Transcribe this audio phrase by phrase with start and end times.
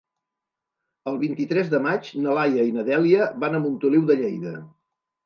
[1.11, 4.55] El vint-i-tres de maig na Laia i na Dèlia van a Montoliu de Lleida.